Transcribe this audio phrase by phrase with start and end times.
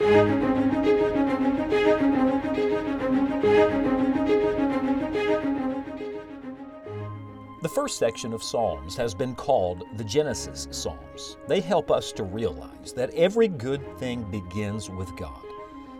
[0.00, 0.06] The
[7.74, 11.36] first section of Psalms has been called the Genesis Psalms.
[11.48, 15.42] They help us to realize that every good thing begins with God.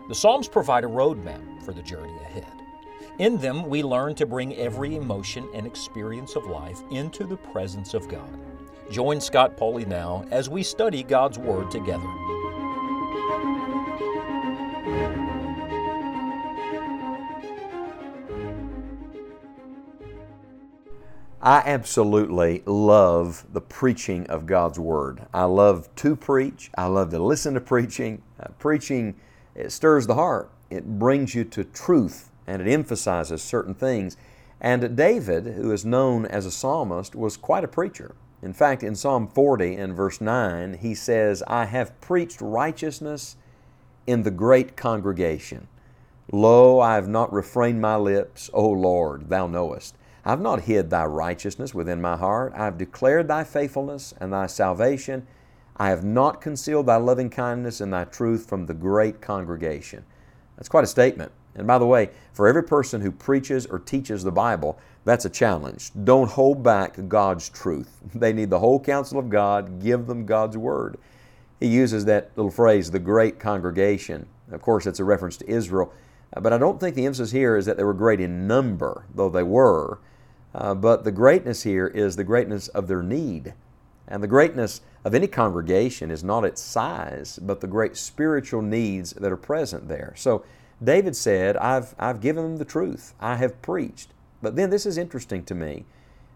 [0.09, 2.46] The Psalms provide a roadmap for the journey ahead.
[3.19, 7.95] In them, we learn to bring every emotion and experience of life into the presence
[7.95, 8.30] of God.
[8.93, 12.38] Join Scott Pauley now as we study God's Word together.
[21.41, 25.27] I absolutely love the preaching of God's Word.
[25.33, 26.69] I love to preach.
[26.77, 28.23] I love to listen to preaching.
[28.41, 29.14] Uh, preaching,
[29.55, 30.51] it stirs the heart.
[30.69, 34.16] It brings you to truth and it emphasizes certain things.
[34.61, 38.16] And David, who is known as a psalmist, was quite a preacher.
[38.42, 43.36] In fact, in Psalm 40 and verse 9, he says, I have preached righteousness
[44.09, 45.69] in the great congregation.
[46.33, 49.94] Lo, I have not refrained my lips, O Lord, thou knowest.
[50.29, 52.53] I've not hid thy righteousness within my heart.
[52.55, 55.27] I have declared thy faithfulness and thy salvation.
[55.79, 60.05] I have not concealed thy loving kindness and thy truth from the great congregation.
[60.56, 61.33] That's quite a statement.
[61.55, 65.31] And by the way, for every person who preaches or teaches the Bible, that's a
[65.31, 65.93] challenge.
[66.05, 67.97] Don't hold back God's truth.
[68.15, 69.81] They need the whole counsel of God.
[69.81, 70.99] Give them God's Word.
[71.59, 74.27] He uses that little phrase, the great congregation.
[74.53, 75.91] Of course, it's a reference to Israel.
[76.37, 79.06] Uh, but I don't think the emphasis here is that they were great in number,
[79.15, 79.99] though they were.
[80.54, 83.54] Uh, but the greatness here is the greatness of their need.
[84.06, 89.12] And the greatness of any congregation is not its size, but the great spiritual needs
[89.12, 90.14] that are present there.
[90.16, 90.44] So
[90.82, 94.10] David said, I've, I've given them the truth, I have preached.
[94.41, 95.84] But then this is interesting to me.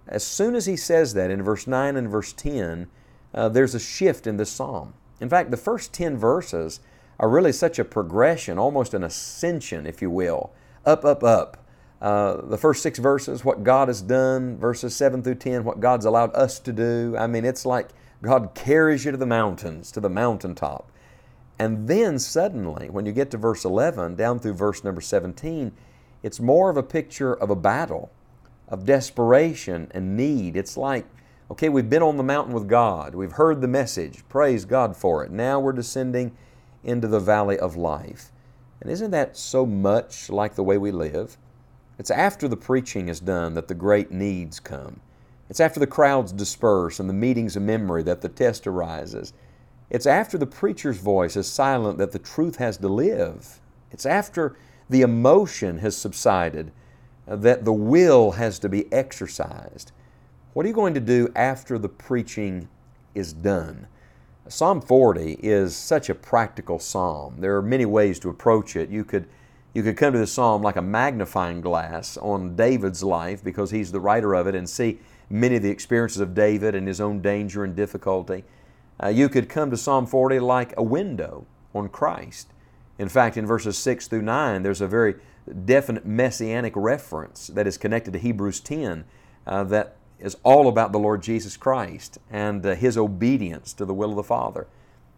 [0.07, 2.89] As soon as he says that in verse 9 and verse 10,
[3.35, 4.95] uh, there's a shift in the psalm.
[5.21, 6.81] In fact, the first 10 verses
[7.21, 10.53] are really such a progression, almost an ascension, if you will.
[10.85, 11.62] Up, up, up.
[12.03, 16.05] Uh, the first six verses, what God has done, verses 7 through 10, what God's
[16.05, 17.15] allowed us to do.
[17.17, 17.91] I mean, it's like
[18.23, 20.91] God carries you to the mountains, to the mountaintop.
[21.61, 25.71] And then suddenly, when you get to verse 11, down through verse number 17,
[26.25, 28.11] it's more of a picture of a battle,
[28.67, 30.57] of desperation and need.
[30.57, 31.07] It's like,
[31.53, 35.25] okay, we've been on the mountain with God, we've heard the message, praise God for
[35.25, 35.31] it.
[35.31, 36.37] Now we're descending
[36.83, 38.33] into the valley of life.
[38.81, 41.37] And isn't that so much like the way we live?
[41.99, 45.01] It's after the preaching is done that the great needs come.
[45.49, 49.33] It's after the crowds disperse and the meetings of memory that the test arises.
[49.91, 53.61] It's after the preacher's voice is silent that the truth has to live.
[53.91, 54.57] It's after
[54.89, 56.73] the emotion has subsided
[57.29, 59.93] uh, that the will has to be exercised.
[60.55, 62.69] What are you going to do after the preaching
[63.15, 63.87] is done?
[64.49, 67.37] Psalm 40 is such a practical psalm.
[67.39, 68.91] There are many ways to approach it.
[68.91, 69.29] You could
[69.75, 73.93] you could come to this psalm like a magnifying glass on David's life because he's
[73.93, 74.99] the writer of it and see
[75.31, 78.45] many of the experiences of David and his own danger and difficulty.
[79.03, 82.49] Uh, you could come to Psalm 40 like a window on Christ.
[82.99, 85.15] In fact, in verses 6 through 9, there's a very
[85.65, 89.05] definite messianic reference that is connected to Hebrews 10
[89.47, 93.95] uh, that is all about the Lord Jesus Christ and uh, His obedience to the
[93.95, 94.67] will of the Father.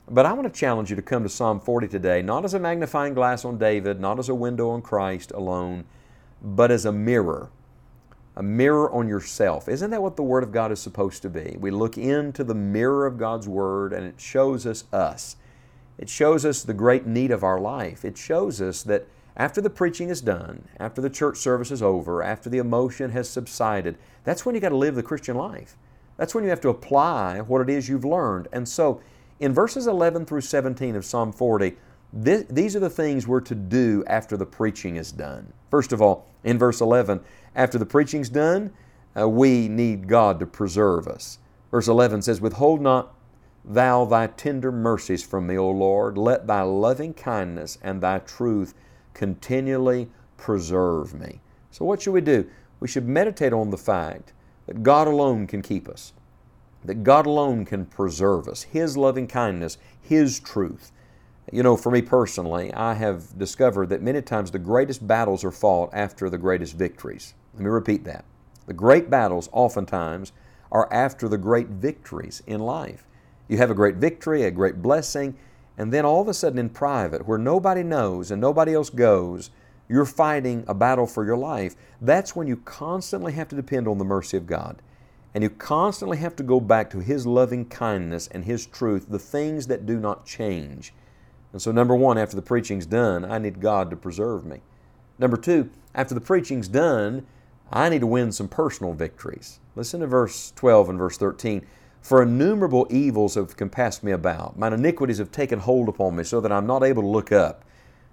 [0.08, 2.58] But I want to challenge you to come to Psalm 40 today, not as a
[2.58, 5.84] magnifying glass on David, not as a window on Christ alone,
[6.42, 7.50] but as a mirror.
[8.36, 9.68] A mirror on yourself.
[9.68, 11.56] Isn't that what the Word of God is supposed to be?
[11.58, 15.36] We look into the mirror of God's Word and it shows us us.
[15.96, 18.04] It shows us the great need of our life.
[18.04, 22.22] It shows us that after the preaching is done, after the church service is over,
[22.22, 25.76] after the emotion has subsided, that's when you got to live the Christian life.
[26.16, 28.48] That's when you have to apply what it is you've learned.
[28.52, 29.00] And so,
[29.44, 31.76] in verses 11 through 17 of Psalm 40,
[32.14, 35.52] this, these are the things we're to do after the preaching is done.
[35.70, 37.20] First of all, in verse 11,
[37.54, 38.72] after the preaching's done,
[39.14, 41.40] uh, we need God to preserve us.
[41.70, 43.14] Verse 11 says, Withhold not
[43.66, 46.16] thou thy tender mercies from me, O Lord.
[46.16, 48.72] Let thy loving kindness and thy truth
[49.12, 50.08] continually
[50.38, 51.42] preserve me.
[51.70, 52.48] So, what should we do?
[52.80, 54.32] We should meditate on the fact
[54.66, 56.14] that God alone can keep us
[56.84, 60.92] that God alone can preserve us, His loving kindness, His truth.
[61.52, 65.50] You know, for me personally, I have discovered that many times the greatest battles are
[65.50, 67.34] fought after the greatest victories.
[67.54, 68.24] Let me repeat that.
[68.66, 70.32] The great battles oftentimes
[70.72, 73.06] are after the great victories in life.
[73.46, 75.36] You have a great victory, a great blessing,
[75.76, 79.50] and then all of a sudden in private, where nobody knows and nobody else goes,
[79.88, 81.76] you're fighting a battle for your life.
[82.00, 84.80] That's when you constantly have to depend on the mercy of God.
[85.34, 89.18] And you constantly have to go back to His loving kindness and His truth, the
[89.18, 90.94] things that do not change.
[91.52, 94.60] And so, number one, after the preaching's done, I need God to preserve me.
[95.18, 97.26] Number two, after the preaching's done,
[97.72, 99.60] I need to win some personal victories.
[99.74, 101.66] Listen to verse 12 and verse 13.
[102.00, 104.58] For innumerable evils have compassed me about.
[104.58, 107.64] Mine iniquities have taken hold upon me, so that I'm not able to look up.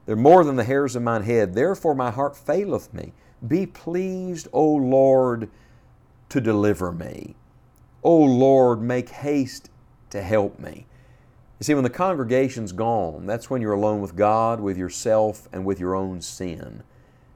[0.05, 1.53] They're more than the hairs of mine head.
[1.53, 3.13] Therefore my heart faileth me.
[3.47, 5.49] Be pleased, O Lord,
[6.31, 7.35] to deliver me.
[8.03, 9.69] O Lord, make haste
[10.09, 10.87] to help me.
[11.59, 15.63] You see, when the congregation's gone, that's when you're alone with God, with yourself, and
[15.63, 16.83] with your own sin.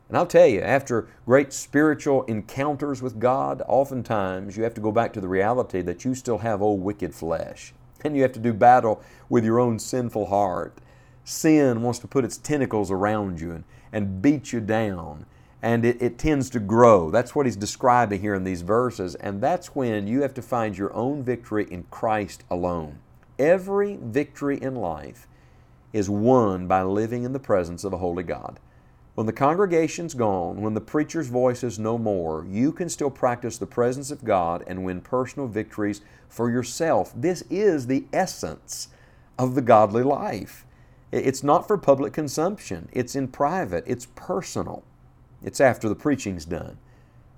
[0.08, 4.92] And I'll tell you, after great spiritual encounters with God, oftentimes you have to go
[4.92, 7.74] back to the reality that you still have old wicked flesh.
[8.04, 10.78] And you have to do battle with your own sinful heart.
[11.24, 15.26] Sin wants to put its tentacles around you and, and beat you down.
[15.66, 17.10] And it, it tends to grow.
[17.10, 19.16] That's what he's describing here in these verses.
[19.16, 23.00] And that's when you have to find your own victory in Christ alone.
[23.40, 25.28] Every victory in life
[25.92, 28.60] is won by living in the presence of a holy God.
[29.16, 33.58] When the congregation's gone, when the preacher's voice is no more, you can still practice
[33.58, 37.12] the presence of God and win personal victories for yourself.
[37.16, 38.90] This is the essence
[39.40, 40.64] of the godly life.
[41.12, 44.84] It's not for public consumption, it's in private, it's personal.
[45.46, 46.78] It's after the preaching's done.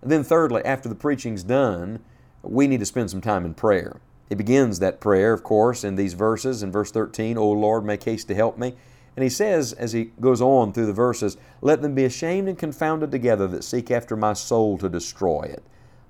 [0.02, 2.00] And then, thirdly, after the preaching's done,
[2.42, 4.00] we need to spend some time in prayer.
[4.30, 6.64] He begins that prayer, of course, in these verses.
[6.64, 8.76] In verse 13, O Lord, make haste to help me.
[9.18, 12.58] And he says, as he goes on through the verses, Let them be ashamed and
[12.58, 15.64] confounded together that seek after my soul to destroy it.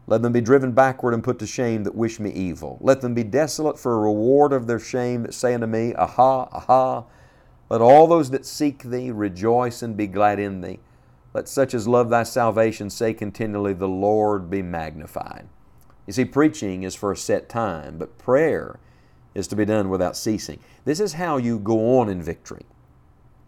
[0.05, 2.77] Let them be driven backward and put to shame that wish me evil.
[2.79, 6.47] Let them be desolate for a reward of their shame that say unto me, Aha,
[6.51, 7.05] aha.
[7.69, 10.79] Let all those that seek thee rejoice and be glad in thee.
[11.37, 15.47] Let such as love thy salvation say continually, The Lord be magnified.
[16.07, 18.79] You see, preaching is for a set time, but prayer
[19.35, 20.59] is to be done without ceasing.
[20.83, 22.65] This is how you go on in victory.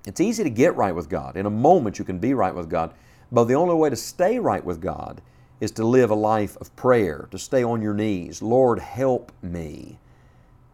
[0.06, 1.36] It's easy to get right with God.
[1.36, 2.94] In a moment, you can be right with God.
[3.32, 5.20] But the only way to stay right with God
[5.60, 8.44] is to live a life of prayer, to stay on your knees.
[8.44, 9.98] Lord, help me.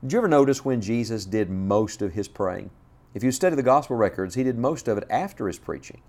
[0.01, 2.71] Did you ever notice when Jesus did most of his praying?
[3.13, 6.01] If you study the gospel records, he did most of it after his preaching.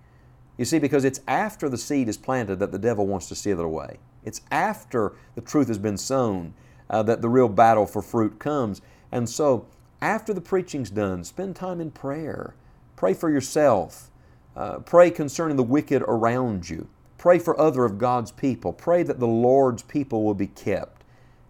[0.57, 3.61] You see, because it's after the seed is planted that the devil wants to steal
[3.61, 3.99] it away.
[4.25, 6.55] It's after the truth has been sown
[6.89, 8.81] uh, that the real battle for fruit comes.
[9.13, 9.67] And so,
[10.01, 12.55] after the preaching's done, spend time in prayer.
[12.97, 14.11] Pray for yourself.
[14.57, 16.89] Uh, pray concerning the wicked around you.
[17.19, 18.73] Pray for other of God's people.
[18.73, 21.03] Pray that the Lord's people will be kept.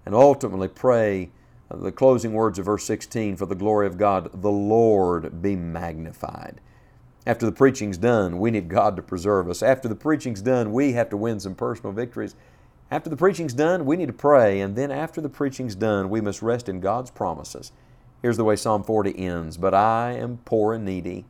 [0.05, 1.31] And ultimately, pray
[1.71, 5.57] uh, the closing words of verse 16 for the glory of God, the Lord be
[5.57, 6.61] magnified.
[7.27, 9.63] After the preaching's done, we need God to preserve us.
[9.63, 12.37] After the preaching's done, we have to win some personal victories.
[12.91, 14.61] After the preaching's done, we need to pray.
[14.61, 17.73] And then after the preaching's done, we must rest in God's promises.
[18.23, 21.25] Here's the way Psalm 40 ends But I am poor and needy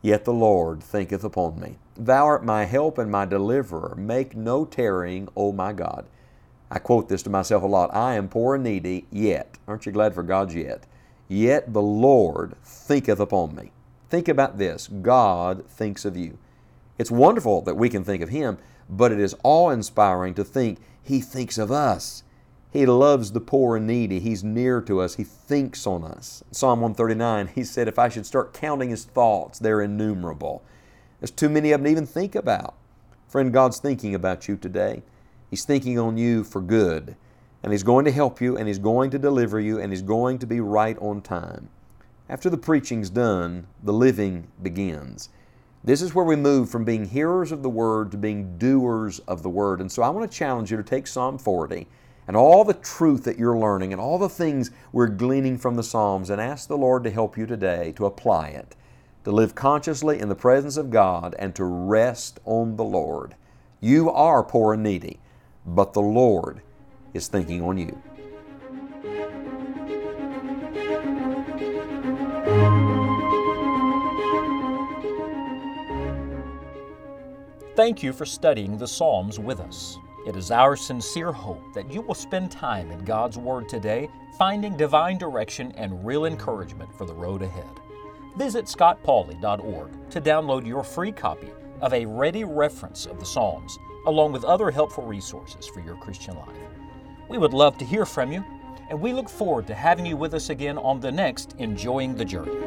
[0.00, 1.76] Yet the Lord thinketh upon me.
[1.96, 3.94] Thou art my help and my deliverer.
[3.96, 6.06] Make no tarrying, O my God.
[6.70, 7.94] I quote this to myself a lot.
[7.94, 9.58] I am poor and needy, yet.
[9.66, 10.86] Aren't you glad for God's yet?
[11.26, 13.72] Yet the Lord thinketh upon me.
[14.08, 16.38] Think about this God thinks of you.
[16.98, 18.58] It's wonderful that we can think of Him,
[18.88, 22.22] but it is awe inspiring to think He thinks of us.
[22.70, 24.20] He loves the poor and needy.
[24.20, 25.14] He's near to us.
[25.14, 26.42] He thinks on us.
[26.50, 30.62] Psalm 139, he said, If I should start counting his thoughts, they're innumerable.
[31.18, 32.74] There's too many of them to even think about.
[33.26, 35.02] Friend, God's thinking about you today.
[35.50, 37.16] He's thinking on you for good.
[37.62, 40.38] And He's going to help you, and He's going to deliver you, and He's going
[40.38, 41.70] to be right on time.
[42.30, 45.30] After the preaching's done, the living begins.
[45.82, 49.42] This is where we move from being hearers of the Word to being doers of
[49.42, 49.80] the Word.
[49.80, 51.86] And so I want to challenge you to take Psalm 40
[52.26, 55.82] and all the truth that you're learning and all the things we're gleaning from the
[55.82, 58.76] Psalms and ask the Lord to help you today to apply it,
[59.24, 63.36] to live consciously in the presence of God and to rest on the Lord.
[63.80, 65.20] You are poor and needy,
[65.64, 66.60] but the Lord
[67.14, 68.02] is thinking on you.
[77.78, 79.98] Thank you for studying the Psalms with us.
[80.26, 84.76] It is our sincere hope that you will spend time in God's Word today, finding
[84.76, 87.70] divine direction and real encouragement for the road ahead.
[88.36, 94.32] Visit scottpauley.org to download your free copy of a ready reference of the Psalms, along
[94.32, 96.56] with other helpful resources for your Christian life.
[97.28, 98.44] We would love to hear from you,
[98.90, 102.24] and we look forward to having you with us again on the next Enjoying the
[102.24, 102.58] Journey.